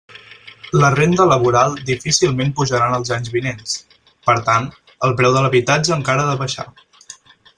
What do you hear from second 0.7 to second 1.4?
La renda